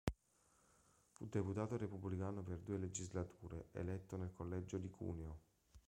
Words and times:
Fu 1.11 1.27
deputato 1.27 1.77
repubblicano 1.77 2.41
per 2.41 2.57
due 2.57 2.79
legislature, 2.79 3.67
eletto 3.73 4.17
nel 4.17 4.33
collegio 4.33 4.79
di 4.79 4.89
Cuneo. 4.89 5.41